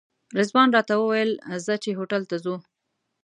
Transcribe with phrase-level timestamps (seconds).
[0.37, 1.31] رضوان راته وویل
[1.65, 2.55] ځه چې هوټل ته ځو.